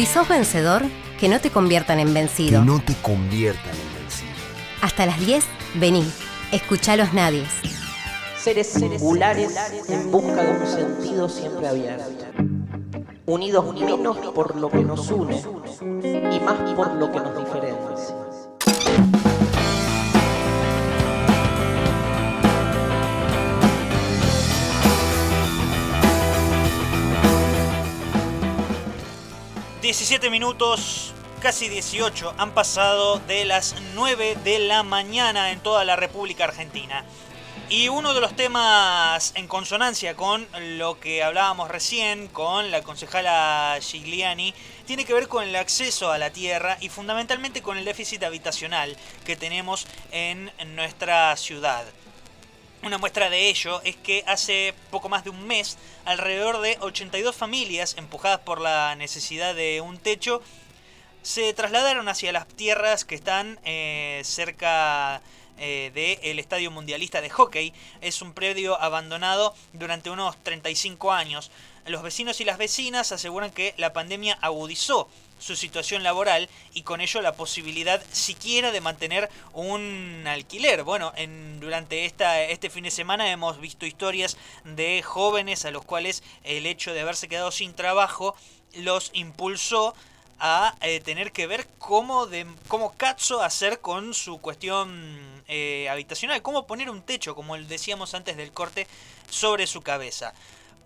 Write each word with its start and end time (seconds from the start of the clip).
Si 0.00 0.06
sos 0.06 0.26
vencedor, 0.26 0.80
que 1.18 1.28
no 1.28 1.42
te 1.42 1.50
conviertan 1.50 2.00
en 2.00 2.14
vencido. 2.14 2.60
Que 2.60 2.66
no 2.66 2.80
te 2.80 2.94
conviertan 3.02 3.74
en 3.74 4.00
vencido. 4.00 4.30
Hasta 4.80 5.04
las 5.04 5.20
10, 5.20 5.44
vení. 5.74 6.10
Escuchá 6.52 6.96
los 6.96 7.12
nadies. 7.12 7.50
Seres 8.42 8.68
singulares 8.68 9.54
en 9.90 10.10
busca 10.10 10.42
de 10.42 10.58
un 10.58 10.66
sentido 10.66 11.28
siempre 11.28 11.68
abierto. 11.68 12.06
Unidos 13.26 13.74
menos 13.74 14.16
por 14.34 14.56
lo 14.56 14.70
que 14.70 14.82
nos 14.82 15.10
une 15.10 15.36
y 16.34 16.40
más 16.40 16.74
por 16.74 16.94
lo 16.94 17.12
que 17.12 17.18
nos 17.20 17.36
diferencia. 17.36 17.69
...17 29.90 30.30
minutos, 30.30 31.12
casi 31.40 31.68
18... 31.68 32.34
...han 32.38 32.54
pasado 32.54 33.18
de 33.26 33.44
las 33.44 33.74
9 33.96 34.36
de 34.44 34.60
la 34.60 34.84
mañana... 34.84 35.50
...en 35.50 35.58
toda 35.58 35.84
la 35.84 35.96
República 35.96 36.44
Argentina... 36.44 37.04
Y 37.68 37.88
uno 37.88 38.14
de 38.14 38.20
los 38.20 38.34
temas 38.36 39.32
en 39.34 39.48
consonancia 39.48 40.14
con 40.14 40.46
lo 40.78 40.98
que 40.98 41.22
hablábamos 41.22 41.68
recién 41.68 42.26
con 42.28 42.70
la 42.72 42.82
concejala 42.82 43.78
Gigliani 43.80 44.52
tiene 44.86 45.04
que 45.04 45.14
ver 45.14 45.28
con 45.28 45.44
el 45.44 45.54
acceso 45.54 46.10
a 46.10 46.18
la 46.18 46.30
tierra 46.30 46.78
y 46.80 46.88
fundamentalmente 46.88 47.62
con 47.62 47.78
el 47.78 47.84
déficit 47.84 48.24
habitacional 48.24 48.96
que 49.24 49.36
tenemos 49.36 49.86
en 50.10 50.50
nuestra 50.74 51.36
ciudad. 51.36 51.84
Una 52.82 52.96
muestra 52.96 53.28
de 53.28 53.48
ello 53.48 53.82
es 53.82 53.96
que 53.96 54.24
hace 54.26 54.74
poco 54.90 55.10
más 55.10 55.22
de 55.22 55.30
un 55.30 55.46
mes, 55.46 55.76
alrededor 56.06 56.62
de 56.62 56.78
82 56.80 57.36
familias 57.36 57.94
empujadas 57.98 58.40
por 58.40 58.58
la 58.60 58.96
necesidad 58.96 59.54
de 59.54 59.82
un 59.82 59.98
techo 59.98 60.42
se 61.22 61.52
trasladaron 61.52 62.08
hacia 62.08 62.32
las 62.32 62.48
tierras 62.48 63.04
que 63.04 63.14
están 63.14 63.58
eh, 63.64 64.22
cerca 64.24 65.20
eh, 65.58 65.90
del 65.94 66.38
Estadio 66.38 66.70
Mundialista 66.70 67.20
de 67.20 67.28
Hockey. 67.28 67.74
Es 68.00 68.22
un 68.22 68.32
predio 68.32 68.80
abandonado 68.80 69.54
durante 69.74 70.08
unos 70.08 70.42
35 70.42 71.12
años. 71.12 71.50
Los 71.86 72.02
vecinos 72.02 72.40
y 72.40 72.44
las 72.44 72.56
vecinas 72.56 73.12
aseguran 73.12 73.50
que 73.50 73.74
la 73.76 73.92
pandemia 73.92 74.38
agudizó 74.40 75.08
su 75.40 75.56
situación 75.56 76.04
laboral 76.04 76.48
y 76.72 76.82
con 76.82 77.00
ello 77.00 77.20
la 77.20 77.32
posibilidad 77.32 78.00
siquiera 78.12 78.70
de 78.70 78.80
mantener 78.80 79.28
un 79.52 80.24
alquiler. 80.26 80.84
Bueno, 80.84 81.12
en, 81.16 81.58
durante 81.58 82.04
esta, 82.04 82.42
este 82.42 82.70
fin 82.70 82.84
de 82.84 82.92
semana 82.92 83.30
hemos 83.32 83.60
visto 83.60 83.86
historias 83.86 84.36
de 84.64 85.02
jóvenes 85.02 85.64
a 85.64 85.72
los 85.72 85.84
cuales 85.84 86.22
el 86.44 86.66
hecho 86.66 86.92
de 86.94 87.00
haberse 87.00 87.28
quedado 87.28 87.50
sin 87.50 87.74
trabajo 87.74 88.36
los 88.74 89.10
impulsó 89.14 89.94
a 90.38 90.74
eh, 90.80 91.00
tener 91.00 91.32
que 91.32 91.46
ver 91.46 91.66
cómo, 91.78 92.26
de, 92.26 92.46
cómo 92.68 92.94
hacer 93.42 93.80
con 93.80 94.14
su 94.14 94.40
cuestión 94.40 95.42
eh, 95.48 95.88
habitacional, 95.90 96.40
cómo 96.40 96.66
poner 96.66 96.88
un 96.88 97.02
techo, 97.02 97.34
como 97.34 97.58
decíamos 97.58 98.14
antes 98.14 98.36
del 98.36 98.52
corte, 98.52 98.86
sobre 99.28 99.66
su 99.66 99.82
cabeza. 99.82 100.32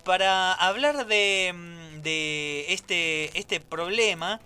Para 0.05 0.53
hablar 0.53 1.07
de, 1.07 1.51
mm, 1.53 2.01
de 2.01 2.73
este, 2.73 3.37
este 3.37 3.59
problema, 3.59 4.39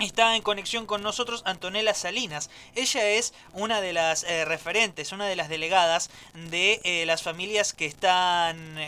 Está 0.00 0.36
en 0.36 0.42
conexión 0.42 0.86
con 0.86 1.02
nosotros 1.02 1.42
Antonella 1.44 1.92
Salinas. 1.92 2.50
Ella 2.76 3.10
es 3.10 3.34
una 3.52 3.80
de 3.80 3.92
las 3.92 4.22
eh, 4.22 4.44
referentes, 4.44 5.10
una 5.10 5.26
de 5.26 5.34
las 5.34 5.48
delegadas 5.48 6.08
de 6.34 7.02
las 7.04 7.24
familias 7.24 7.72
que 7.72 7.86
están 7.86 8.78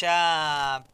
ya 0.00 0.84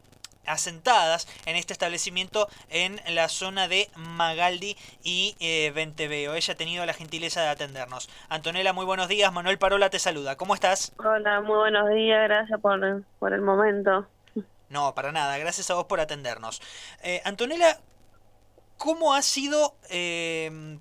asentadas 0.45 1.27
en 1.45 1.55
este 1.55 1.73
establecimiento 1.73 2.47
en 2.69 2.99
la 3.13 3.29
zona 3.29 3.67
de 3.67 3.89
Magaldi 3.95 4.77
y 5.03 5.35
eh, 5.39 5.71
Venteveo. 5.73 6.35
Ella 6.35 6.53
ha 6.53 6.57
tenido 6.57 6.85
la 6.85 6.93
gentileza 6.93 7.41
de 7.41 7.49
atendernos. 7.49 8.09
Antonella, 8.29 8.73
muy 8.73 8.85
buenos 8.85 9.07
días. 9.07 9.31
Manuel 9.31 9.57
Parola 9.57 9.89
te 9.89 9.99
saluda. 9.99 10.35
¿Cómo 10.35 10.53
estás? 10.53 10.93
Hola, 10.97 11.41
muy 11.41 11.55
buenos 11.55 11.89
días. 11.89 12.23
Gracias 12.23 12.59
por, 12.59 13.03
por 13.19 13.33
el 13.33 13.41
momento. 13.41 14.07
No, 14.69 14.93
para 14.95 15.11
nada. 15.11 15.37
Gracias 15.37 15.69
a 15.69 15.75
vos 15.75 15.85
por 15.85 15.99
atendernos. 15.99 16.61
Eh, 17.03 17.21
Antonella, 17.25 17.79
¿cómo 18.77 19.13
ha 19.13 19.21
sido 19.21 19.75
eh, 19.89 20.77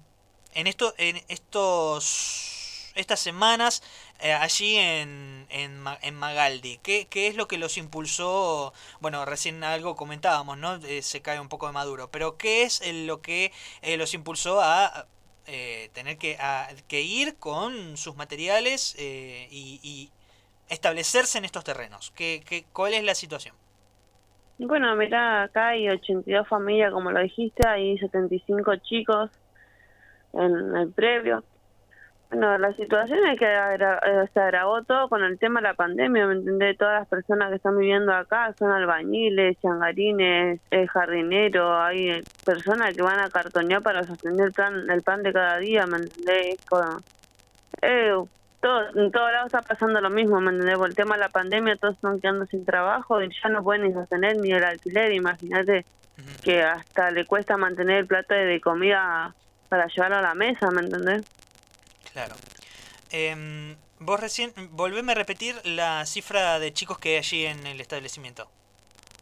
en, 0.55 0.67
esto, 0.67 0.95
en 0.97 1.21
estos 1.28 2.52
estas 2.94 3.20
semanas 3.20 3.82
eh, 4.20 4.32
allí 4.32 4.76
en, 4.76 5.47
en, 5.50 5.84
en 6.03 6.14
Magaldi? 6.14 6.78
¿Qué, 6.82 7.06
¿Qué, 7.08 7.26
es 7.26 7.36
lo 7.36 7.48
que 7.48 7.58
los 7.58 7.78
impulsó? 7.78 8.72
Bueno, 9.00 9.25
recién 9.25 9.64
algo 9.64 9.97
comentábamos, 9.97 10.58
¿no? 10.58 10.76
Eh, 10.76 11.03
se 11.03 11.22
cae 11.22 11.41
un 11.41 11.48
poco 11.48 11.66
de 11.66 11.72
maduro, 11.72 12.10
pero 12.10 12.36
¿qué 12.36 12.62
es 12.62 12.82
lo 13.06 13.20
que 13.20 13.53
eh, 13.82 13.97
los 13.97 14.14
impulsó 14.14 14.60
a 14.60 15.06
tener 15.92 16.19
que, 16.19 16.36
a, 16.41 16.69
que 16.88 17.03
ir 17.03 17.36
con 17.36 17.97
sus 17.97 18.16
materiales 18.16 18.94
y, 18.98 19.80
y, 19.82 20.10
establecerse 20.69 21.36
en 21.36 21.44
estos 21.44 21.64
terrenos? 21.64 22.12
¿Qué, 22.12 22.42
qué, 22.47 22.64
¿Cuál 22.72 22.94
es 22.94 23.04
la 23.04 23.14
situación? 23.14 23.54
Bueno, 24.59 24.94
mira, 24.97 25.42
acá 25.42 25.69
hay 25.69 25.88
82 25.88 26.47
familias, 26.47 26.92
como 26.92 27.10
lo 27.10 27.20
dijiste, 27.20 27.66
hay 27.66 27.98
75 27.98 28.76
chicos 28.76 29.30
en 30.32 30.76
el 30.76 30.92
previo. 30.92 31.44
Bueno, 32.32 32.56
la 32.56 32.72
situación 32.72 33.26
es 33.26 33.38
que 33.38 33.44
eh, 33.44 34.28
se 34.32 34.41
agravó 34.41 34.82
todo 34.84 35.10
con 35.10 35.22
el 35.22 35.38
tema 35.38 35.60
de 35.60 35.69
la 35.69 35.75
pandemia, 35.75 36.26
¿me 36.26 36.32
entendés? 36.32 36.78
Todas 36.78 37.00
las 37.00 37.09
personas 37.09 37.50
que 37.50 37.56
están 37.56 37.76
viviendo 37.76 38.10
acá 38.10 38.54
son 38.59 38.70
albañiles, 38.70 39.60
changarines, 39.60 40.59
eh, 40.71 40.87
jardineros, 40.87 41.78
hay 41.78 42.22
personas 42.42 42.94
que 42.94 43.03
van 43.03 43.19
a 43.19 43.28
cartonear 43.28 43.82
para 43.82 44.04
sostener 44.04 44.47
el, 44.47 44.53
plan, 44.54 44.88
el 44.88 45.03
pan 45.03 45.22
de 45.22 45.32
cada 45.34 45.59
día, 45.59 45.87
¿me 45.87 45.98
entendés? 45.98 46.56
eh, 47.82 48.15
todo, 48.60 48.81
en 48.94 49.12
todos 49.12 49.31
lados 49.31 49.47
está 49.47 49.60
pasando 49.60 50.00
lo 50.00 50.09
mismo, 50.09 50.41
¿me 50.41 50.53
entendés? 50.53 50.78
Por 50.78 50.88
el 50.88 50.94
tema 50.94 51.16
de 51.16 51.21
la 51.21 51.28
pandemia 51.28 51.76
todos 51.76 51.97
están 51.97 52.19
quedando 52.19 52.47
sin 52.47 52.65
trabajo 52.65 53.22
y 53.22 53.28
ya 53.42 53.50
no 53.50 53.62
pueden 53.62 53.82
ni 53.82 53.92
sostener 53.92 54.38
ni 54.38 54.53
el 54.53 54.65
alquiler, 54.65 55.12
imagínate 55.12 55.84
que 56.42 56.62
hasta 56.62 57.10
le 57.10 57.26
cuesta 57.26 57.59
mantener 57.59 57.98
el 57.98 58.06
plato 58.06 58.32
de 58.32 58.59
comida 58.62 59.34
para 59.69 59.87
llevarlo 59.88 60.16
a 60.16 60.22
la 60.22 60.34
mesa, 60.34 60.71
¿me 60.71 60.81
entendés? 60.81 61.26
Claro. 62.12 62.34
Eh, 63.11 63.77
vos 63.99 64.21
recién, 64.21 64.53
volveme 64.71 65.12
a 65.12 65.15
repetir 65.15 65.55
la 65.65 66.05
cifra 66.06 66.59
de 66.59 66.73
chicos 66.73 66.99
que 66.99 67.11
hay 67.11 67.17
allí 67.17 67.47
en 67.47 67.67
el 67.67 67.81
establecimiento. 67.81 68.49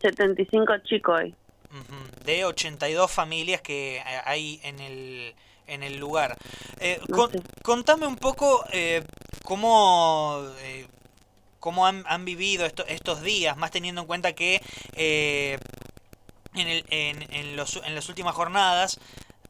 75 0.01 0.78
chicos 0.84 1.21
hay. 1.21 1.34
De 2.25 2.45
82 2.45 3.11
familias 3.11 3.61
que 3.61 4.03
hay 4.25 4.61
en 4.65 4.81
el, 4.81 5.34
en 5.67 5.83
el 5.83 5.99
lugar. 5.99 6.37
Eh, 6.81 7.00
Contame 7.62 8.06
un 8.06 8.17
poco 8.17 8.65
eh, 8.73 9.05
cómo, 9.45 10.43
eh, 10.61 10.87
cómo 11.61 11.87
han, 11.87 12.05
han 12.09 12.25
vivido 12.25 12.67
esto, 12.67 12.84
estos 12.87 13.23
días, 13.23 13.56
más 13.56 13.71
teniendo 13.71 14.00
en 14.00 14.06
cuenta 14.06 14.33
que 14.33 14.61
eh, 14.95 15.59
en, 16.55 16.67
el, 16.67 16.84
en, 16.91 17.34
en, 17.34 17.56
los, 17.56 17.77
en 17.77 17.95
las 17.95 18.09
últimas 18.09 18.34
jornadas 18.34 18.99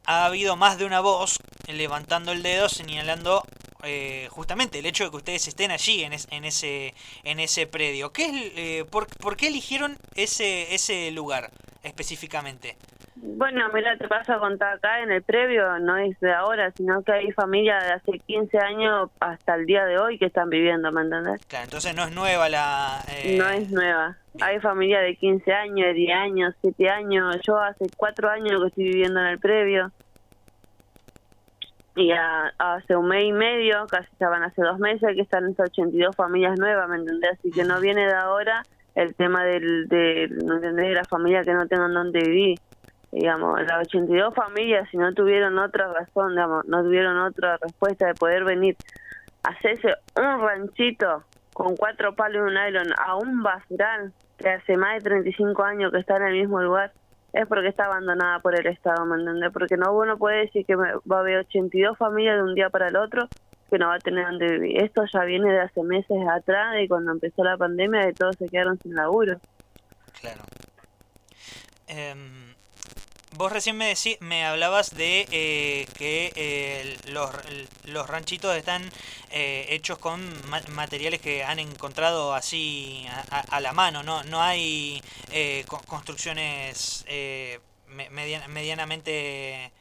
ha 0.05 0.25
habido 0.25 0.55
más 0.55 0.77
de 0.77 0.85
una 0.85 0.99
voz 0.99 1.39
levantando 1.67 2.31
el 2.31 2.43
dedo 2.43 2.69
señalando 2.69 3.43
eh, 3.83 4.27
justamente 4.31 4.79
el 4.79 4.85
hecho 4.85 5.05
de 5.05 5.09
que 5.09 5.17
ustedes 5.17 5.47
estén 5.47 5.71
allí 5.71 6.03
en, 6.03 6.13
en 6.13 6.45
ese 6.45 6.93
en 7.23 7.39
ese 7.39 7.65
predio. 7.65 8.11
¿Qué 8.11 8.25
es, 8.25 8.31
eh, 8.55 8.85
por, 8.89 9.07
por, 9.17 9.35
qué 9.37 9.47
eligieron 9.47 9.97
ese 10.15 10.73
ese 10.75 11.11
lugar 11.11 11.51
específicamente? 11.83 12.77
Bueno, 13.23 13.69
mira, 13.71 13.95
te 13.97 14.07
paso 14.07 14.33
a 14.33 14.39
contar 14.39 14.77
acá 14.77 15.03
en 15.03 15.11
el 15.11 15.21
previo, 15.21 15.77
no 15.77 15.95
es 15.97 16.19
de 16.21 16.33
ahora, 16.33 16.71
sino 16.71 17.03
que 17.03 17.11
hay 17.11 17.31
familias 17.31 17.83
de 17.83 17.91
hace 17.91 18.19
15 18.19 18.57
años 18.57 19.11
hasta 19.19 19.53
el 19.53 19.67
día 19.67 19.85
de 19.85 19.99
hoy 19.99 20.17
que 20.17 20.25
están 20.25 20.49
viviendo, 20.49 20.91
¿me 20.91 21.01
entendés? 21.01 21.45
Claro, 21.45 21.65
entonces 21.65 21.95
no 21.95 22.03
es 22.05 22.15
nueva 22.15 22.49
la... 22.49 22.99
Eh... 23.09 23.37
No 23.37 23.47
es 23.47 23.69
nueva. 23.69 24.17
Hay 24.41 24.59
familias 24.59 25.03
de 25.03 25.15
15 25.17 25.53
años, 25.53 25.87
de 25.87 25.93
10 25.93 26.17
años, 26.17 26.55
7 26.61 26.89
años. 26.89 27.37
Yo 27.45 27.59
hace 27.59 27.85
4 27.95 28.27
años 28.27 28.59
que 28.59 28.67
estoy 28.69 28.83
viviendo 28.85 29.19
en 29.19 29.27
el 29.27 29.39
previo. 29.39 29.91
Y 31.95 32.11
hace 32.57 32.95
un 32.95 33.07
mes 33.07 33.25
y 33.25 33.33
medio, 33.33 33.85
casi 33.85 34.07
ya 34.19 34.29
van 34.29 34.43
hace 34.43 34.63
dos 34.63 34.79
meses, 34.79 35.13
que 35.13 35.21
están 35.21 35.47
estas 35.47 35.69
82 35.69 36.15
familias 36.15 36.57
nuevas, 36.57 36.89
¿me 36.89 36.95
entendés? 36.95 37.33
Así 37.37 37.51
que 37.51 37.65
no 37.65 37.79
viene 37.81 38.07
de 38.07 38.15
ahora 38.15 38.63
el 38.95 39.13
tema 39.13 39.43
del, 39.43 39.87
de, 39.89 40.27
¿no 40.43 40.55
entendés? 40.55 40.87
De 40.87 40.95
las 40.95 41.07
familias 41.07 41.45
que 41.45 41.53
no 41.53 41.67
tengan 41.67 41.93
dónde 41.93 42.21
vivir 42.21 42.59
digamos, 43.11 43.61
las 43.63 43.87
82 43.87 44.33
familias, 44.33 44.87
si 44.89 44.97
no 44.97 45.13
tuvieron 45.13 45.57
otra 45.59 45.91
razón, 45.91 46.31
digamos, 46.31 46.65
no 46.65 46.81
tuvieron 46.83 47.17
otra 47.19 47.57
respuesta 47.57 48.07
de 48.07 48.13
poder 48.13 48.43
venir 48.45 48.77
a 49.43 49.49
hacerse 49.49 49.95
un 50.15 50.41
ranchito 50.41 51.23
con 51.53 51.75
cuatro 51.75 52.15
palos 52.15 52.47
un 52.47 52.53
nylon 52.53 52.93
a 52.97 53.15
un 53.15 53.43
basural 53.43 54.13
que 54.37 54.49
hace 54.49 54.77
más 54.77 54.95
de 54.95 55.09
35 55.09 55.63
años 55.63 55.91
que 55.91 55.99
está 55.99 56.17
en 56.17 56.23
el 56.23 56.33
mismo 56.33 56.61
lugar, 56.61 56.93
es 57.33 57.47
porque 57.47 57.67
está 57.67 57.85
abandonada 57.85 58.39
por 58.39 58.57
el 58.57 58.65
Estado, 58.67 59.05
¿me 59.05 59.17
entiendes? 59.17 59.51
Porque 59.51 59.77
no 59.77 59.93
uno 59.93 60.17
puede 60.17 60.45
decir 60.45 60.65
que 60.65 60.75
va 60.75 60.99
a 61.09 61.19
haber 61.19 61.39
82 61.39 61.97
familias 61.97 62.37
de 62.37 62.43
un 62.43 62.55
día 62.55 62.69
para 62.69 62.87
el 62.87 62.95
otro 62.95 63.27
que 63.69 63.77
no 63.77 63.87
va 63.87 63.95
a 63.95 63.99
tener 63.99 64.25
donde 64.25 64.47
vivir. 64.57 64.83
Esto 64.83 65.03
ya 65.13 65.23
viene 65.23 65.51
de 65.51 65.61
hace 65.61 65.81
meses 65.83 66.17
atrás, 66.29 66.75
y 66.81 66.89
cuando 66.89 67.11
empezó 67.11 67.43
la 67.43 67.55
pandemia, 67.55 68.05
de 68.05 68.13
todos 68.13 68.35
se 68.37 68.49
quedaron 68.49 68.77
sin 68.79 68.95
laburo. 68.95 69.37
Claro. 70.19 70.41
Eh 71.87 72.50
vos 73.41 73.51
recién 73.51 73.75
me, 73.75 73.87
decí, 73.87 74.17
me 74.19 74.45
hablabas 74.45 74.95
de 74.95 75.25
eh, 75.31 75.87
que 75.97 76.31
eh, 76.35 76.95
los, 77.11 77.31
los 77.85 78.07
ranchitos 78.07 78.55
están 78.55 78.83
eh, 79.31 79.65
hechos 79.69 79.97
con 79.97 80.21
materiales 80.75 81.21
que 81.21 81.43
han 81.43 81.57
encontrado 81.57 82.35
así 82.35 83.07
a, 83.31 83.59
la 83.59 83.73
mano, 83.73 84.03
no, 84.03 84.23
no 84.25 84.41
hay 84.41 85.01
construcciones 85.87 87.03
medianamente 88.11 89.71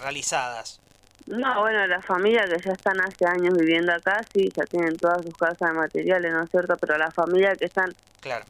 realizadas. 0.00 0.80
No, 1.26 1.60
bueno, 1.60 1.86
las 1.86 2.06
familias 2.06 2.48
que 2.48 2.62
ya 2.64 2.72
están 2.72 2.98
hace 3.02 3.26
años 3.26 3.58
viviendo 3.58 3.92
acá, 3.92 4.22
sí, 4.32 4.50
ya 4.56 4.64
tienen 4.64 4.96
todas 4.96 5.22
sus 5.22 5.36
casas 5.36 5.68
de 5.68 5.72
materiales, 5.74 6.32
¿no 6.32 6.44
es 6.44 6.50
cierto? 6.50 6.74
Pero 6.78 6.96
las 6.96 7.12
familias 7.12 7.58
que 7.58 7.66
están 7.66 7.94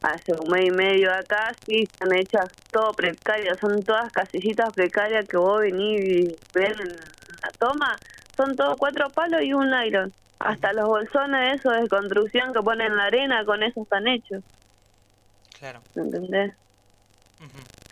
hace 0.01 0.33
un 0.33 0.49
mes 0.49 0.65
y 0.65 0.71
medio 0.71 1.13
acá, 1.13 1.53
sí, 1.65 1.83
están 1.83 2.13
hechas 2.13 2.49
todo 2.71 2.93
precarias, 2.93 3.57
son 3.59 3.81
todas 3.83 4.11
casillitas 4.11 4.73
precarias 4.73 5.27
que 5.27 5.37
vos 5.37 5.61
venís 5.61 6.01
y 6.01 6.35
ven 6.53 6.73
en 6.79 6.95
la 6.95 7.51
toma, 7.57 7.95
son 8.35 8.55
todos 8.55 8.77
cuatro 8.77 9.09
palos 9.09 9.41
y 9.43 9.53
un 9.53 9.71
iron. 9.85 10.13
Hasta 10.39 10.71
los 10.73 10.87
bolsones 10.87 11.59
esos 11.59 11.81
de 11.81 11.89
construcción 11.89 12.53
que 12.53 12.61
ponen 12.61 12.95
la 12.95 13.05
arena, 13.05 13.43
con 13.45 13.61
eso 13.61 13.81
están 13.83 14.07
hechos. 14.07 14.43
Claro. 15.59 15.81
¿Entendés? 15.95 16.53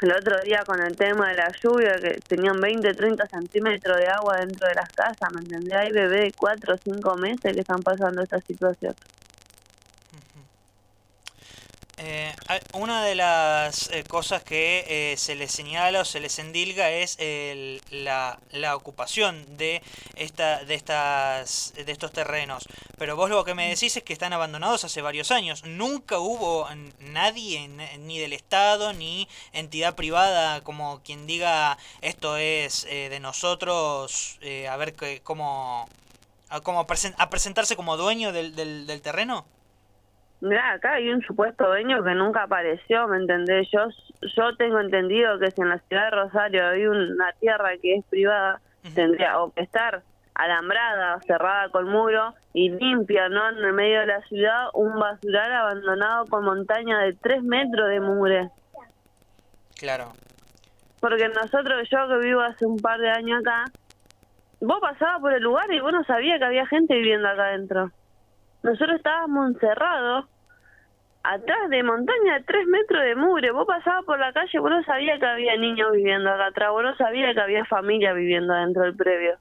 El 0.01 0.11
otro 0.11 0.39
día 0.41 0.63
con 0.65 0.81
el 0.81 0.95
tema 0.95 1.29
de 1.29 1.35
la 1.35 1.51
lluvia, 1.61 1.99
que 2.01 2.19
tenían 2.27 2.59
20, 2.59 2.93
30 2.93 3.25
centímetros 3.27 3.97
de 3.97 4.07
agua 4.07 4.37
dentro 4.37 4.67
de 4.67 4.75
las 4.75 4.89
casas, 4.89 5.33
¿me 5.33 5.39
entendés? 5.41 5.73
Hay 5.73 5.91
bebés 5.91 6.21
de 6.25 6.31
4 6.33 6.73
o 6.73 6.77
5 6.77 7.15
meses 7.15 7.53
que 7.53 7.61
están 7.61 7.81
pasando 7.81 8.21
esta 8.21 8.39
situación. 8.41 8.93
Eh, 11.99 12.31
una 12.73 13.03
de 13.03 13.15
las 13.15 13.89
eh, 13.89 14.03
cosas 14.03 14.43
que 14.43 14.85
eh, 14.87 15.17
se 15.17 15.33
les 15.33 15.51
señala 15.51 16.01
o 16.01 16.05
se 16.05 16.19
les 16.19 16.37
endilga 16.37 16.91
es 16.91 17.17
la, 17.89 18.39
la, 18.51 18.75
ocupación 18.75 19.57
de 19.57 19.81
esta 20.15 20.63
de 20.63 20.75
estas 20.75 21.73
de 21.73 21.91
estos 21.91 22.11
terrenos. 22.11 22.67
Pero 22.99 23.15
vos 23.15 23.31
lo 23.31 23.43
que 23.43 23.55
me 23.55 23.69
decís 23.69 23.97
es 23.97 24.03
que 24.03 24.13
están 24.13 24.31
abandonados 24.31 24.83
hace 24.83 25.01
varios 25.01 25.31
años. 25.31 25.63
Nunca 25.63 26.19
hubo 26.19 26.67
nadie 26.99 27.67
ni 27.97 28.19
del 28.19 28.33
Estado 28.33 28.93
ni 28.93 29.27
entidad 29.51 29.95
privada 29.95 30.61
como 30.63 31.01
quien 31.03 31.25
diga 31.25 31.79
esto 32.01 32.37
es 32.37 32.83
de 32.83 33.19
nosotros 33.19 34.39
a 34.69 34.77
ver 34.77 34.93
que, 34.93 35.21
cómo 35.23 35.89
a, 36.49 36.57
a 36.57 37.29
presentarse 37.29 37.75
como 37.75 37.97
dueño 37.97 38.31
del, 38.33 38.55
del 38.55 39.01
terreno. 39.01 39.47
Mira, 40.39 40.73
acá 40.73 40.93
hay 40.93 41.09
un 41.09 41.21
supuesto 41.23 41.65
dueño 41.67 42.03
que 42.03 42.13
nunca 42.13 42.43
apareció, 42.43 43.07
¿me 43.07 43.17
entendés? 43.17 43.67
Yo, 43.71 43.87
yo 44.35 44.55
tengo 44.55 44.79
entendido 44.79 45.39
que 45.39 45.49
si 45.49 45.61
en 45.61 45.69
la 45.69 45.79
ciudad 45.79 46.05
de 46.05 46.11
Rosario 46.11 46.67
hay 46.67 46.85
una 46.85 47.31
tierra 47.39 47.71
que 47.81 47.95
es 47.95 48.05
privada, 48.05 48.61
tendría 48.93 49.39
o 49.39 49.51
que 49.51 49.61
estar 49.61 50.03
alambrada, 50.35 51.19
cerrada 51.25 51.69
con 51.69 51.89
muro 51.89 52.35
y 52.53 52.69
limpia, 52.69 53.27
¿no? 53.29 53.49
En 53.49 53.57
el 53.57 53.73
medio 53.73 54.01
de 54.01 54.05
la 54.05 54.21
ciudad, 54.21 54.67
un 54.73 54.99
basural 54.99 55.51
abandonado 55.51 56.25
con 56.27 56.45
montaña 56.45 56.99
de 56.99 57.13
tres 57.13 57.41
metros 57.41 57.89
de 57.89 57.99
mugre. 57.99 58.49
Claro. 59.79 60.13
Porque 60.99 61.27
nosotros, 61.29 61.87
yo 61.89 62.07
que 62.07 62.27
vivo 62.27 62.41
hace 62.41 62.65
un 62.65 62.77
par 62.77 62.99
de 62.99 63.09
años 63.09 63.41
acá, 63.41 63.65
vos 64.61 64.79
pasabas 64.79 65.19
por 65.21 65.33
el 65.33 65.41
lugar 65.41 65.71
y 65.71 65.79
vos 65.79 65.91
no 65.91 66.03
sabías 66.03 66.37
que 66.37 66.45
había 66.45 66.67
gente 66.67 66.93
viviendo 66.95 67.27
acá 67.27 67.47
adentro. 67.47 67.91
Nosotros 68.67 68.97
estábamos 68.97 69.51
encerrados 69.51 70.25
atrás 71.23 71.69
de 71.69 71.83
montaña 71.83 72.33
de 72.33 72.43
tres 72.43 72.67
metros 72.67 73.01
de 73.01 73.15
mugre. 73.15 73.51
Vos 73.51 73.65
pasabas 73.65 74.03
por 74.03 74.19
la 74.19 74.33
calle, 74.33 74.59
vos 74.59 74.69
no 74.69 74.83
sabías 74.83 75.21
que 75.21 75.25
había 75.25 75.55
niños 75.55 75.89
viviendo 75.93 76.29
acá 76.29 76.47
atrás, 76.47 76.71
vos 76.71 76.83
no 76.83 76.93
sabías 76.97 77.33
que 77.33 77.39
había 77.39 77.63
familia 77.63 78.11
viviendo 78.11 78.53
dentro 78.53 78.83
del 78.83 78.95
previo. 78.97 79.37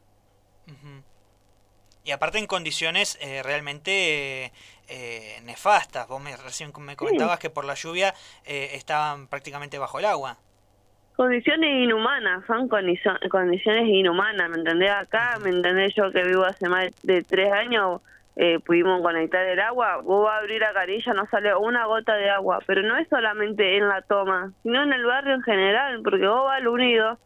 Y 2.05 2.13
aparte 2.13 2.39
en 2.39 2.47
condiciones 2.47 3.19
eh, 3.21 3.43
realmente 3.43 4.53
eh, 4.87 5.41
nefastas. 5.43 6.07
Vos 6.07 6.23
me, 6.23 6.37
recién 6.37 6.71
me 6.79 6.95
comentabas 6.95 7.41
que 7.41 7.51
por 7.51 7.65
la 7.65 7.75
lluvia 7.75 8.15
eh, 8.45 8.71
estaban 8.75 9.27
prácticamente 9.27 9.77
bajo 9.77 9.99
el 9.99 10.05
agua. 10.05 10.37
Condiciones 11.17 11.83
inhumanas, 11.83 12.47
son 12.47 12.69
condiciones 12.69 13.89
inhumanas, 13.89 14.51
¿me 14.51 14.59
entendés? 14.59 14.93
Acá, 14.93 15.37
¿me 15.43 15.51
entendés? 15.51 15.95
Yo 15.97 16.13
que 16.13 16.23
vivo 16.23 16.45
hace 16.45 16.69
más 16.69 16.91
de 17.03 17.25
tres 17.25 17.51
años 17.51 18.03
eh, 18.39 18.61
pudimos 18.61 19.01
conectar 19.01 19.47
el 19.47 19.59
agua, 19.61 19.97
vos 20.03 20.25
vas 20.25 20.35
a 20.35 20.39
abrir 20.39 20.61
la 20.61 20.75
carilla, 20.75 21.15
no 21.15 21.27
sale 21.31 21.57
una 21.57 21.87
gota 21.87 22.15
de 22.17 22.29
agua, 22.29 22.59
pero 22.67 22.83
no 22.83 22.99
es 22.99 23.09
solamente 23.09 23.79
en 23.79 23.89
la 23.89 24.03
toma, 24.03 24.53
sino 24.63 24.83
en 24.83 24.93
el 24.93 25.07
barrio 25.07 25.35
en 25.35 25.43
general, 25.43 26.03
porque 26.05 26.27
vos 26.27 26.45
vas 26.45 26.59
al 26.59 26.69
unido, 26.69 27.19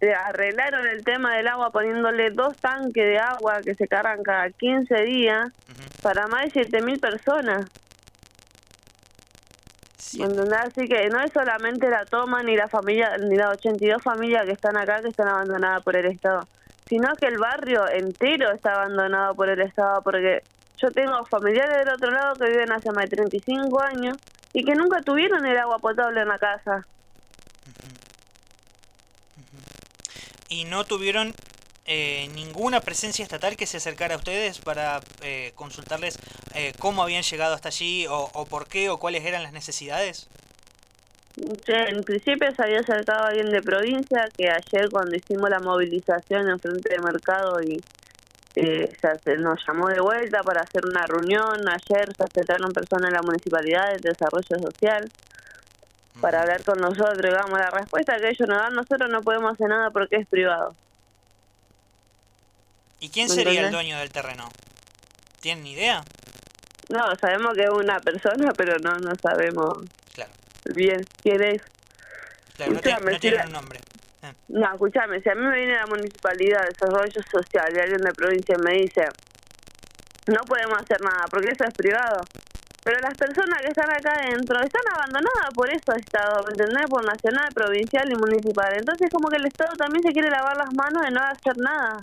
eh, 0.00 0.14
arreglaron 0.14 0.86
el 0.86 1.02
tema 1.02 1.34
del 1.34 1.48
agua 1.48 1.70
poniéndole 1.70 2.30
dos 2.30 2.56
tanques 2.58 3.04
de 3.04 3.18
agua 3.18 3.62
que 3.62 3.74
se 3.74 3.88
cargan 3.88 4.22
cada 4.22 4.48
15 4.50 5.02
días 5.02 5.52
para 6.02 6.28
más 6.28 6.52
de 6.52 6.66
7.000 6.66 7.00
personas. 7.00 7.66
Así 9.98 10.88
que 10.88 11.08
no 11.08 11.20
es 11.20 11.32
solamente 11.32 11.90
la 11.90 12.04
toma 12.04 12.42
ni 12.42 12.56
la 12.56 12.68
familia, 12.68 13.18
ni 13.18 13.36
las 13.36 13.50
82 13.58 14.02
familias 14.02 14.44
que 14.44 14.52
están 14.52 14.76
acá 14.76 15.02
que 15.02 15.08
están 15.08 15.28
abandonadas 15.28 15.82
por 15.82 15.96
el 15.96 16.06
Estado 16.06 16.46
sino 16.90 17.14
que 17.14 17.26
el 17.26 17.38
barrio 17.38 17.88
entero 17.88 18.52
está 18.52 18.74
abandonado 18.74 19.36
por 19.36 19.48
el 19.48 19.60
Estado, 19.60 20.02
porque 20.02 20.42
yo 20.76 20.90
tengo 20.90 21.24
familiares 21.26 21.84
del 21.84 21.94
otro 21.94 22.10
lado 22.10 22.34
que 22.34 22.46
viven 22.50 22.72
hace 22.72 22.90
más 22.90 23.08
de 23.08 23.16
35 23.16 23.80
años 23.80 24.16
y 24.52 24.64
que 24.64 24.74
nunca 24.74 25.00
tuvieron 25.00 25.46
el 25.46 25.56
agua 25.56 25.78
potable 25.78 26.20
en 26.20 26.26
la 26.26 26.38
casa. 26.38 26.84
Y 30.48 30.64
no 30.64 30.82
tuvieron 30.82 31.32
eh, 31.84 32.28
ninguna 32.34 32.80
presencia 32.80 33.22
estatal 33.22 33.56
que 33.56 33.66
se 33.66 33.76
acercara 33.76 34.16
a 34.16 34.18
ustedes 34.18 34.58
para 34.58 35.00
eh, 35.22 35.52
consultarles 35.54 36.18
eh, 36.54 36.72
cómo 36.80 37.04
habían 37.04 37.22
llegado 37.22 37.54
hasta 37.54 37.68
allí 37.68 38.08
o, 38.08 38.30
o 38.34 38.46
por 38.46 38.66
qué 38.66 38.90
o 38.90 38.98
cuáles 38.98 39.24
eran 39.24 39.44
las 39.44 39.52
necesidades 39.52 40.28
en 41.36 42.02
principio 42.02 42.54
se 42.54 42.62
había 42.62 42.80
acercado 42.80 43.26
alguien 43.26 43.50
de 43.50 43.62
provincia 43.62 44.28
que 44.36 44.48
ayer 44.48 44.90
cuando 44.90 45.16
hicimos 45.16 45.48
la 45.48 45.60
movilización 45.60 46.48
en 46.48 46.58
frente 46.58 46.90
de 46.90 46.98
mercado 47.00 47.62
y 47.62 47.80
eh, 48.56 48.92
se 49.24 49.36
nos 49.36 49.64
llamó 49.66 49.88
de 49.88 50.00
vuelta 50.00 50.42
para 50.42 50.62
hacer 50.62 50.84
una 50.84 51.06
reunión. 51.06 51.68
Ayer 51.68 52.12
se 52.16 52.24
acercaron 52.24 52.72
personas 52.72 53.08
en 53.08 53.14
la 53.14 53.22
municipalidad 53.22 53.92
de 53.92 54.10
desarrollo 54.10 54.58
social 54.70 55.10
para 56.20 56.42
hablar 56.42 56.62
con 56.64 56.78
nosotros. 56.78 57.16
Digamos, 57.22 57.58
la 57.58 57.70
respuesta 57.70 58.18
que 58.18 58.28
ellos 58.28 58.48
nos 58.48 58.58
dan, 58.58 58.74
nosotros 58.74 59.08
no 59.10 59.22
podemos 59.22 59.52
hacer 59.52 59.68
nada 59.68 59.90
porque 59.90 60.16
es 60.16 60.26
privado. 60.26 60.74
¿Y 62.98 63.08
quién 63.08 63.28
sería 63.28 63.66
el 63.66 63.72
dueño 63.72 63.98
del 63.98 64.10
terreno? 64.10 64.48
¿Tienen 65.40 65.66
idea? 65.66 66.02
No, 66.90 67.14
sabemos 67.20 67.54
que 67.54 67.62
es 67.62 67.70
una 67.70 67.98
persona, 68.00 68.52
pero 68.56 68.76
no, 68.82 68.98
no 68.98 69.12
sabemos. 69.22 69.78
Bien 70.74 71.00
quién 71.22 71.42
es. 71.42 71.62
Claro, 72.56 72.72
no, 72.72 73.18
tiene, 73.18 73.44
un 73.46 73.52
nombre. 73.52 73.80
Ah. 74.22 74.32
No, 74.48 74.72
escúchame, 74.72 75.20
si 75.22 75.28
a 75.30 75.34
mí 75.34 75.42
me 75.46 75.56
viene 75.56 75.74
la 75.74 75.86
Municipalidad 75.86 76.60
de 76.62 76.68
Desarrollo 76.68 77.20
Social 77.30 77.74
y 77.74 77.80
alguien 77.80 78.02
de 78.02 78.12
provincia 78.12 78.56
me 78.62 78.72
dice, 78.72 79.04
no 80.26 80.42
podemos 80.44 80.78
hacer 80.78 81.00
nada 81.00 81.24
porque 81.30 81.50
eso 81.50 81.64
es 81.64 81.74
privado. 81.74 82.20
Pero 82.82 82.98
las 83.00 83.14
personas 83.14 83.60
que 83.60 83.68
están 83.68 83.90
acá 83.90 84.14
adentro 84.14 84.58
están 84.60 84.82
abandonadas 84.94 85.50
por 85.54 85.68
eso 85.68 85.92
Estado, 85.94 86.44
¿me 86.44 86.52
entendés? 86.52 86.86
Por 86.88 87.04
nacional, 87.04 87.48
provincial 87.54 88.10
y 88.10 88.16
municipal. 88.16 88.72
Entonces 88.74 89.10
como 89.12 89.28
que 89.28 89.36
el 89.36 89.46
Estado 89.46 89.74
también 89.76 90.02
se 90.02 90.12
quiere 90.12 90.30
lavar 90.30 90.56
las 90.56 90.72
manos 90.74 91.02
de 91.02 91.10
no 91.10 91.20
hacer 91.22 91.56
nada. 91.58 92.02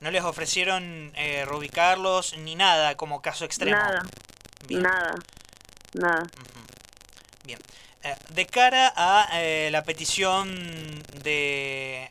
¿No 0.00 0.10
les 0.10 0.24
ofrecieron 0.24 1.12
eh, 1.14 1.44
reubicarlos 1.46 2.36
ni 2.38 2.56
nada 2.56 2.96
como 2.96 3.22
caso 3.22 3.44
extremo? 3.44 3.76
Nada, 3.76 4.02
nada. 4.68 5.14
Nada. 5.94 6.26
Bien. 7.44 7.58
Eh, 8.04 8.14
de 8.30 8.46
cara 8.46 8.92
a 8.96 9.28
eh, 9.40 9.68
la 9.70 9.84
petición 9.84 10.52
de, 11.22 12.10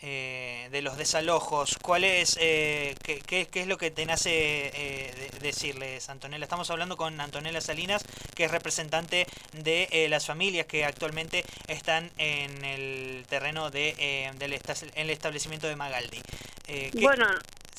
eh, 0.00 0.68
de 0.72 0.82
los 0.82 0.96
desalojos, 0.96 1.76
¿cuál 1.80 2.04
es, 2.04 2.34
qué, 2.36 2.96
qué, 3.26 3.48
es 3.52 3.66
lo 3.66 3.76
que 3.76 3.90
te 3.90 4.06
nace 4.06 5.12
decirles, 5.40 6.08
Antonella? 6.08 6.44
Estamos 6.44 6.70
hablando 6.70 6.96
con 6.96 7.20
Antonella 7.20 7.60
Salinas, 7.60 8.02
que 8.34 8.44
es 8.44 8.50
representante 8.50 9.26
de 9.52 10.06
las 10.08 10.26
familias 10.26 10.66
que 10.66 10.84
actualmente 10.84 11.44
están 11.68 12.10
en 12.16 12.64
el 12.64 13.24
terreno 13.28 13.70
de, 13.70 14.32
del 14.38 14.58
el 14.94 15.10
establecimiento 15.10 15.68
de 15.68 15.76
Magaldi. 15.76 16.20
bueno, 16.94 17.26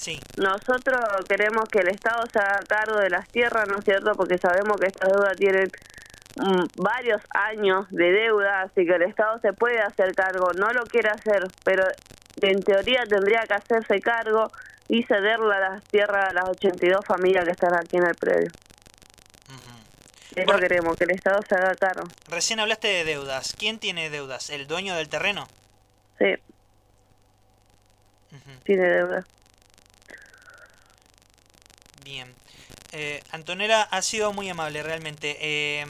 Sí. 0.04 0.20
Nosotros 0.36 1.00
queremos 1.30 1.64
que 1.70 1.80
el 1.80 1.88
Estado 1.88 2.24
se 2.32 2.38
haga 2.38 2.60
cargo 2.68 3.00
de 3.00 3.10
las 3.10 3.26
tierras, 3.30 3.70
¿no 3.70 3.78
es 3.80 3.86
cierto? 3.86 4.12
Porque 4.18 4.38
sabemos 4.38 4.76
que 4.78 4.88
estas 4.88 5.10
deudas 5.10 5.38
tienen 5.38 5.70
mm, 6.36 6.66
varios 6.76 7.22
años 7.30 7.86
de 7.90 8.12
deuda, 8.12 8.64
así 8.64 8.86
que 8.86 8.96
el 8.96 9.04
Estado 9.04 9.40
se 9.40 9.54
puede 9.54 9.80
hacer 9.80 10.14
cargo. 10.14 10.52
No 10.58 10.74
lo 10.74 10.84
quiere 10.84 11.08
hacer, 11.10 11.48
pero 11.64 11.86
en 12.42 12.62
teoría 12.62 13.06
tendría 13.08 13.44
que 13.48 13.54
hacerse 13.54 14.02
cargo 14.02 14.52
y 14.90 15.04
cederle 15.04 15.56
a 15.56 15.60
las 15.70 15.84
tierras 15.86 16.32
a 16.32 16.34
las 16.34 16.50
82 16.50 17.06
familias 17.06 17.46
que 17.46 17.52
están 17.52 17.74
aquí 17.74 17.96
en 17.96 18.06
el 18.06 18.16
predio. 18.16 18.52
Eso 20.36 20.46
Bueno. 20.48 20.60
queremos, 20.60 20.98
que 20.98 21.06
el 21.06 21.12
Estado 21.12 21.40
se 21.48 21.56
haga 21.56 21.76
cargo. 21.76 22.04
Recién 22.28 22.60
hablaste 22.60 22.90
de 22.90 23.06
deudas. 23.06 23.56
¿Quién 23.58 23.80
tiene 23.80 24.10
deudas? 24.10 24.50
¿El 24.50 24.68
dueño 24.68 24.96
del 24.96 25.08
terreno? 25.08 25.48
Sí, 26.20 26.36
tiene 28.64 28.84
deuda. 28.84 29.24
Bien. 32.04 32.34
Eh, 32.92 33.22
Antonella 33.32 33.82
ha 33.84 34.02
sido 34.02 34.34
muy 34.34 34.50
amable, 34.50 34.84
realmente. 34.84 35.38
Eh, 35.40 35.86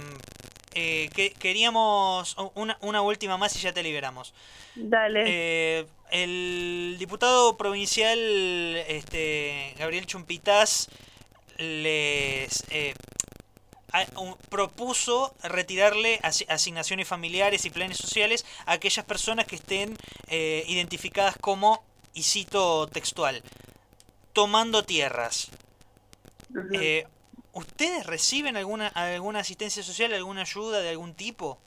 eh, 0.75 1.10
que, 1.13 1.32
queríamos 1.32 2.36
una, 2.55 2.77
una 2.82 3.01
última 3.01 3.38
más 3.38 3.55
y 3.55 3.60
ya 3.60 3.74
te 3.74 3.84
liberamos. 3.84 4.34
Dale. 4.75 5.24
Eh, 5.25 5.86
el 6.12 6.96
diputado 6.98 7.58
provincial 7.58 8.17
este, 8.88 9.74
Gabriel 9.77 10.05
Chumpitas 10.05 10.89
les 11.58 12.63
eh, 12.70 12.93
propuso 14.50 15.36
retirarle 15.43 16.20
asi- 16.24 16.46
asignaciones 16.50 17.08
familiares 17.08 17.65
y 17.65 17.70
planes 17.70 17.98
sociales 17.98 18.46
a 18.65 18.74
aquellas 18.74 19.05
personas 19.05 19.46
que 19.46 19.55
estén 19.55 19.98
identificadas 20.29 21.36
como, 21.39 21.84
y 22.15 22.24
cito 22.24 22.88
textual, 22.88 23.43
tomando 24.34 24.84
tierras. 24.84 25.51
Eh, 26.74 27.05
¿Ustedes 27.53 28.07
reciben 28.07 28.57
alguna, 28.57 28.88
alguna 28.88 29.39
asistencia 29.39 29.83
social, 29.83 30.13
alguna 30.13 30.41
ayuda 30.41 30.79
de 30.79 30.89
algún 30.89 31.13
tipo? 31.13 31.60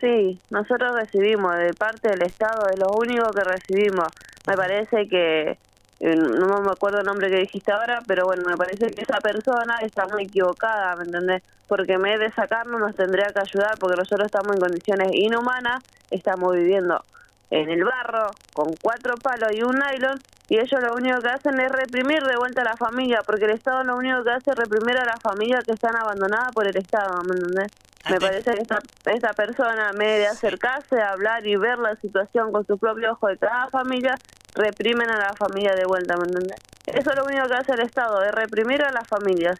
Sí, 0.00 0.40
nosotros 0.50 0.94
recibimos 0.94 1.56
de 1.56 1.74
parte 1.74 2.08
del 2.08 2.22
Estado, 2.22 2.68
es 2.72 2.78
lo 2.78 2.92
único 2.98 3.30
que 3.30 3.44
recibimos. 3.44 4.08
Me 4.46 4.54
parece 4.54 5.08
que, 5.08 5.58
eh, 6.00 6.16
no 6.16 6.60
me 6.62 6.70
acuerdo 6.70 7.00
el 7.00 7.06
nombre 7.06 7.30
que 7.30 7.36
dijiste 7.36 7.72
ahora, 7.72 8.00
pero 8.06 8.26
bueno, 8.26 8.42
me 8.46 8.56
parece 8.56 8.90
que 8.92 9.02
esa 9.02 9.18
persona 9.18 9.78
está 9.82 10.06
muy 10.06 10.24
equivocada, 10.24 10.96
¿me 10.96 11.04
entendés? 11.04 11.42
Porque 11.68 11.92
en 11.92 12.02
vez 12.02 12.20
de 12.20 12.30
sacarnos 12.32 12.80
nos 12.80 12.94
tendría 12.94 13.26
que 13.26 13.40
ayudar 13.40 13.78
porque 13.78 13.96
nosotros 13.96 14.26
estamos 14.26 14.54
en 14.54 14.60
condiciones 14.60 15.08
inhumanas, 15.14 15.82
estamos 16.10 16.52
viviendo 16.52 17.04
en 17.52 17.68
el 17.70 17.84
barro 17.84 18.30
con 18.54 18.74
cuatro 18.80 19.16
palos 19.18 19.52
y 19.52 19.62
un 19.62 19.76
nylon 19.78 20.18
y 20.48 20.58
ellos 20.58 20.80
lo 20.82 20.94
único 20.94 21.20
que 21.20 21.28
hacen 21.28 21.60
es 21.60 21.70
reprimir 21.70 22.22
de 22.24 22.36
vuelta 22.36 22.62
a 22.62 22.64
la 22.64 22.76
familia 22.76 23.20
porque 23.26 23.44
el 23.44 23.50
Estado 23.52 23.84
lo 23.84 23.96
único 23.96 24.24
que 24.24 24.30
hace 24.30 24.50
es 24.50 24.56
reprimir 24.56 24.96
a 24.98 25.04
las 25.04 25.20
familias 25.22 25.62
que 25.64 25.72
están 25.72 25.94
abandonadas 25.96 26.50
por 26.54 26.66
el 26.66 26.76
Estado, 26.76 27.22
¿me 27.24 27.34
entendés? 27.36 27.70
Me 28.10 28.18
parece 28.18 28.54
que 28.54 28.62
esta, 28.62 28.78
esta 29.04 29.32
persona, 29.34 29.90
en 29.90 29.98
vez 29.98 30.18
de 30.20 30.26
acercarse 30.28 31.00
a 31.00 31.12
hablar 31.12 31.46
y 31.46 31.54
ver 31.56 31.78
la 31.78 31.94
situación 31.96 32.50
con 32.52 32.66
sus 32.66 32.80
propios 32.80 33.12
ojos 33.12 33.30
de 33.30 33.38
cada 33.38 33.68
familia, 33.68 34.14
reprimen 34.54 35.08
a 35.10 35.18
la 35.18 35.32
familia 35.34 35.74
de 35.74 35.84
vuelta, 35.84 36.16
¿me 36.16 36.24
entendés? 36.26 36.58
Eso 36.86 37.10
es 37.10 37.16
lo 37.16 37.24
único 37.24 37.46
que 37.48 37.54
hace 37.54 37.72
el 37.72 37.80
Estado, 37.80 38.24
es 38.24 38.32
reprimir 38.32 38.82
a 38.82 38.90
las 38.90 39.06
familias. 39.06 39.58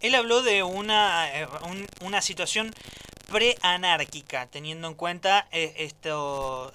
Él 0.00 0.14
habló 0.16 0.42
de 0.42 0.62
una, 0.62 1.30
eh, 1.40 1.46
un- 1.70 1.86
una 2.06 2.20
situación 2.20 2.70
preanárquica, 3.34 4.46
teniendo 4.46 4.86
en 4.86 4.94
cuenta 4.94 5.48
eh, 5.50 5.88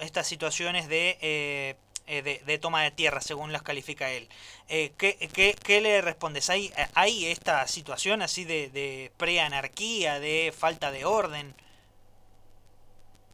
estas 0.02 0.28
situaciones 0.28 0.90
de, 0.90 1.18
eh, 1.22 1.76
eh, 2.06 2.22
de, 2.22 2.42
de 2.46 2.58
toma 2.60 2.84
de 2.84 2.92
tierra, 2.92 3.22
según 3.22 3.54
las 3.54 3.64
califica 3.64 4.12
él. 4.12 4.28
Eh, 4.68 4.92
¿qué, 4.98 5.16
qué, 5.34 5.56
qué 5.64 5.80
le 5.80 6.02
respondes? 6.02 6.50
¿Hay, 6.50 6.70
¿Hay 6.96 7.28
esta 7.28 7.66
situación 7.66 8.22
así 8.22 8.44
de, 8.44 8.70
de 8.72 9.10
preanarquía, 9.16 10.20
de 10.20 10.52
falta 10.54 10.92
de 10.92 11.06
orden? 11.06 11.54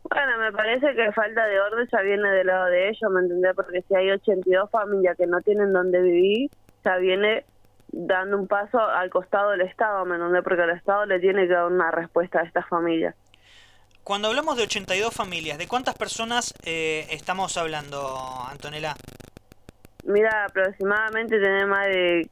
Bueno, 0.03 0.37
me 0.37 0.51
parece 0.51 0.93
que 0.93 1.11
falta 1.11 1.47
de 1.47 1.59
orden 1.59 1.87
ya 1.91 2.01
viene 2.01 2.29
del 2.29 2.45
lado 2.45 2.65
de 2.67 2.89
ellos, 2.89 3.11
¿me 3.11 3.21
entendés? 3.21 3.55
Porque 3.55 3.81
si 3.87 3.95
hay 3.95 4.11
82 4.11 4.69
familias 4.69 5.17
que 5.17 5.25
no 5.25 5.41
tienen 5.41 5.73
donde 5.73 5.99
vivir, 5.99 6.51
ya 6.83 6.97
viene 6.97 7.43
dando 7.97 8.37
un 8.37 8.47
paso 8.47 8.77
al 8.79 9.09
costado 9.09 9.51
del 9.51 9.61
Estado, 9.61 10.03
¿me 10.05 10.15
entendés? 10.15 10.43
Porque 10.43 10.61
el 10.63 10.71
Estado 10.71 11.05
le 11.05 11.17
tiene 11.19 11.47
que 11.47 11.53
dar 11.53 11.65
una 11.65 11.91
respuesta 11.91 12.39
a 12.41 12.43
estas 12.43 12.67
familias. 12.67 13.15
Cuando 14.03 14.27
hablamos 14.27 14.57
de 14.57 14.63
82 14.63 15.13
familias, 15.13 15.57
¿de 15.57 15.67
cuántas 15.67 15.95
personas 15.95 16.53
eh, 16.65 17.07
estamos 17.09 17.55
hablando, 17.57 18.19
Antonella? 18.49 18.95
Mira, 20.03 20.45
aproximadamente 20.45 21.39
tiene 21.39 21.65
más 21.65 21.87
de 21.87 22.29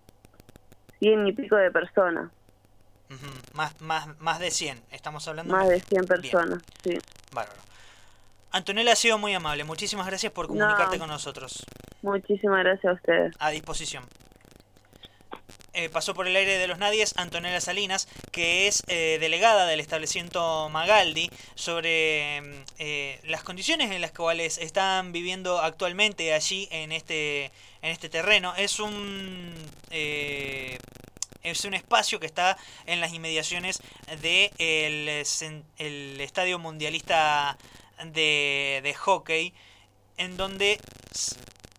100 1.00 1.28
y 1.28 1.32
pico 1.34 1.56
de 1.56 1.72
personas, 1.72 2.30
Más, 3.54 3.80
más, 3.82 4.20
más 4.20 4.40
de 4.40 4.52
100, 4.52 4.80
estamos 4.92 5.28
hablando. 5.28 5.56
más 5.56 5.68
de 5.70 5.80
100 5.80 6.06
personas, 6.06 6.62
sí. 6.84 6.98
Bárbaro. 7.32 7.60
Antonella 8.52 8.92
ha 8.92 8.96
sido 8.96 9.18
muy 9.18 9.34
amable. 9.34 9.64
Muchísimas 9.64 10.06
gracias 10.06 10.32
por 10.32 10.48
comunicarte 10.48 10.98
No. 10.98 11.04
con 11.04 11.10
nosotros. 11.10 11.66
Muchísimas 12.04 12.60
gracias 12.60 12.92
a 12.92 12.94
ustedes. 12.96 13.36
A 13.40 13.50
disposición. 13.50 14.04
Eh, 15.76 15.90
pasó 15.90 16.14
por 16.14 16.28
el 16.28 16.36
aire 16.36 16.60
de 16.60 16.68
los 16.68 16.78
nadies 16.78 17.16
Antonella 17.18 17.60
Salinas, 17.60 18.08
que 18.32 18.68
es 18.68 18.84
eh, 18.88 19.18
delegada 19.20 19.66
del 19.66 19.80
establecimiento 19.80 20.70
Magaldi, 20.70 21.32
sobre 21.56 22.42
mm, 22.42 22.54
eh, 22.78 23.20
las 23.24 23.42
condiciones 23.42 23.90
en 23.90 24.00
las 24.00 24.12
cuales 24.12 24.60
están 24.60 25.12
viviendo 25.12 25.60
actualmente 25.60 26.32
allí 26.32 26.68
en 26.70 26.92
este, 26.92 27.46
en 27.82 27.90
este 27.90 28.08
terreno. 28.08 28.54
Es 28.56 28.80
un, 28.80 29.56
es 29.90 31.66
un 31.66 31.74
espacio 31.74 32.20
que 32.20 32.28
está 32.28 32.56
en 32.86 33.02
las 33.02 33.12
inmediaciones 33.12 33.82
del 34.22 35.26
el 35.80 36.22
Estadio 36.22 36.60
Mundialista 36.60 37.58
de, 38.06 38.82
de 38.84 38.94
Hockey, 38.94 39.54
en 40.18 40.38
donde 40.38 40.80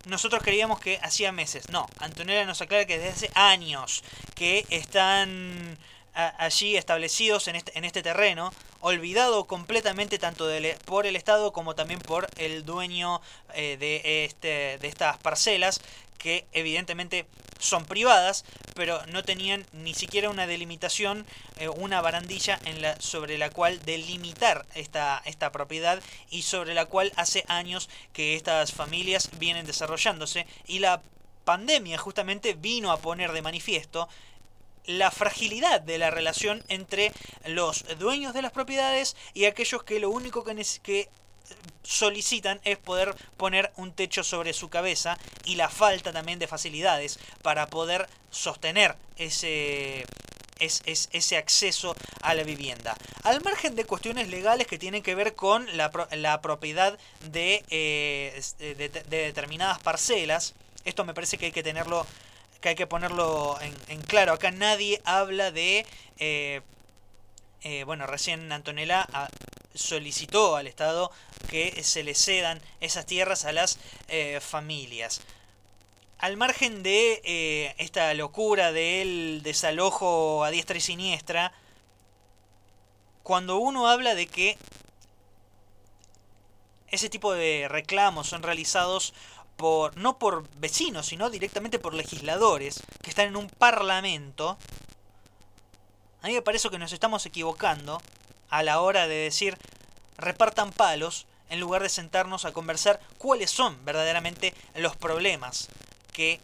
nosotros 0.06 0.42
creíamos 0.42 0.80
que 0.80 0.99
hacía 1.02 1.32
meses. 1.32 1.68
No, 1.70 1.87
Antonella 1.99 2.44
nos 2.44 2.61
aclara 2.61 2.87
que 2.87 2.99
desde 2.99 3.26
hace 3.26 3.30
años 3.34 4.02
que 4.34 4.66
están 4.70 5.78
allí 6.14 6.76
establecidos 6.76 7.49
en 7.49 7.56
este, 7.56 7.76
en 7.76 7.85
este 7.85 8.02
terreno, 8.02 8.52
olvidado 8.80 9.44
completamente 9.44 10.18
tanto 10.18 10.47
del- 10.47 10.76
por 10.85 11.06
el 11.06 11.16
Estado 11.16 11.52
como 11.52 11.75
también 11.75 12.00
por 12.00 12.26
el 12.37 12.64
dueño 12.64 13.21
eh, 13.54 13.76
de, 13.78 14.25
este, 14.25 14.78
de 14.78 14.88
estas 14.88 15.18
parcelas, 15.18 15.80
que 16.18 16.47
evidentemente 16.52 17.26
son 17.59 17.85
privadas, 17.85 18.44
pero 18.75 19.04
no 19.06 19.23
tenían 19.25 19.66
ni 19.73 19.94
siquiera 19.94 20.30
una 20.30 20.47
delimitación, 20.47 21.26
eh, 21.59 21.68
una 21.68 22.00
barandilla 22.00 22.59
en 22.64 22.80
la, 22.83 22.99
sobre 23.00 23.37
la 23.37 23.50
cual 23.50 23.83
delimitar 23.85 24.64
esta, 24.75 25.21
esta 25.26 25.52
propiedad 25.52 26.00
y 26.30 26.42
sobre 26.42 26.75
la 26.75 26.87
cual 26.87 27.12
hace 27.16 27.44
años 27.49 27.90
que 28.12 28.37
estas 28.37 28.73
familias 28.73 29.30
vienen 29.38 29.66
desarrollándose. 29.66 30.47
Y 30.66 30.78
la 30.78 31.02
pandemia 31.44 31.99
justamente 31.99 32.54
vino 32.54 32.90
a 32.90 32.97
poner 32.99 33.33
de 33.33 33.42
manifiesto 33.42 34.09
la 34.86 35.10
fragilidad 35.10 35.80
de 35.80 35.98
la 35.98 36.10
relación 36.10 36.62
entre 36.68 37.12
los 37.46 37.84
dueños 37.98 38.34
de 38.34 38.42
las 38.42 38.52
propiedades 38.52 39.16
y 39.32 39.46
aquellos 39.46 39.82
que 39.82 39.98
lo 40.00 40.10
único 40.10 40.44
que, 40.44 41.08
solicitan 41.82 42.60
es 42.64 42.78
poder 42.78 43.14
poner 43.36 43.70
un 43.76 43.92
techo 43.92 44.24
sobre 44.24 44.54
su 44.54 44.70
cabeza 44.70 45.18
y 45.44 45.56
la 45.56 45.68
falta 45.68 46.12
también 46.12 46.38
de 46.38 46.46
facilidades 46.46 47.18
para 47.42 47.66
poder 47.66 48.08
sostener 48.30 48.96
ese, 49.18 50.06
es, 50.58 50.82
es- 50.86 51.10
ese 51.12 51.36
acceso 51.36 51.94
a 52.22 52.34
la 52.34 52.42
vivienda. 52.44 52.96
Al 53.24 53.42
margen 53.42 53.74
de 53.76 53.84
cuestiones 53.84 54.28
legales 54.28 54.66
que 54.66 54.78
tienen 54.78 55.02
que 55.02 55.14
ver 55.14 55.34
con 55.34 55.66
la, 55.76 55.90
la 56.12 56.40
propiedad 56.40 56.98
eh, 57.34 58.40
de- 58.58 58.88
de 58.88 59.16
determinadas 59.18 59.78
parcelas, 59.80 60.54
esto 60.84 61.04
me 61.04 61.14
parece 61.14 61.36
que 61.38 61.46
hay 61.46 61.52
que 61.52 61.62
tenerlo 61.62 62.06
que 62.64 62.71
hay 62.71 62.76
que 62.76 62.87
ponerlo 62.87 63.59
en, 63.61 64.00
claro. 64.04 64.33
Acá 64.33 64.50
nadie 64.50 65.02
habla 65.04 65.50
de 65.50 65.85
eh, 66.16 66.62
eh, 67.61 67.85
bueno, 67.85 68.06
recién 68.06 68.50
Antonella 68.50 69.06
ah, 69.12 69.28
solicitó 69.75 70.56
al 70.56 70.66
Estado 70.66 71.11
que 71.50 71.85
se 71.85 72.02
le 72.02 72.14
cedan 72.14 72.62
esas 72.80 73.04
tierras 73.04 73.44
a 73.44 73.52
las 73.52 73.78
eh, 74.09 74.40
familias. 74.40 75.21
Al 76.16 76.38
margen 76.38 76.83
de 76.83 77.75
esta 77.76 78.14
locura 78.14 78.73
del 78.73 79.42
desalojo 79.42 80.42
a 80.42 80.50
diestra 80.50 80.78
y 80.78 80.80
siniestra, 80.80 81.52
cuando 83.23 83.59
uno 83.59 83.88
habla 83.88 84.14
de 84.14 84.26
que 84.26 84.56
ese 86.88 87.11
tipo 87.11 87.35
de 87.35 87.66
reclamos 87.68 88.26
son 88.28 88.42
realizados 88.42 89.12
por 89.56 89.96
no 89.96 90.18
por 90.18 90.49
vecinos, 90.58 91.06
sino 91.06 91.30
directamente 91.30 91.78
por 91.78 91.94
legisladores 91.94 92.82
que 93.02 93.11
están 93.11 93.28
en 93.28 93.37
un 93.37 93.49
parlamento, 93.49 94.58
a 96.23 96.28
mí 96.28 96.34
me 96.34 96.42
parece 96.42 96.70
que 96.70 96.78
nos 96.78 96.92
estamos 96.92 97.26
equivocando 97.26 98.00
a 98.49 98.62
la 98.62 98.80
hora 98.80 99.06
de 99.06 99.16
decir 99.16 99.58
repartan 100.16 100.73
palos 100.73 101.26
en 101.50 101.61
lugar 101.61 101.82
de 101.82 101.88
sentarnos 101.88 102.44
a 102.44 102.52
conversar 102.52 103.00
cuáles 103.18 103.50
son 103.50 103.84
verdaderamente 103.84 104.54
los 104.75 104.96
problemas 104.96 105.68
que 106.12 106.40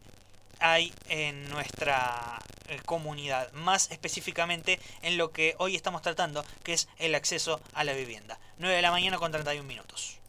hay 0.59 0.93
en 1.09 1.49
nuestra 1.49 2.39
eh, 2.67 2.79
comunidad, 2.85 3.51
más 3.53 3.89
específicamente 3.91 4.79
en 5.01 5.17
lo 5.17 5.31
que 5.31 5.55
hoy 5.57 5.75
estamos 5.75 6.01
tratando, 6.01 6.45
que 6.63 6.73
es 6.73 6.87
el 6.99 7.15
acceso 7.15 7.59
a 7.73 7.83
la 7.83 7.93
vivienda. 7.93 8.39
9 8.59 8.75
de 8.75 8.81
la 8.81 8.91
mañana 8.91 9.17
con 9.17 9.31
31 9.31 9.67
minutos. 9.67 10.20